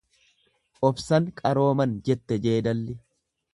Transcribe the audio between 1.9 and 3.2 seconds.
jette jeedalli.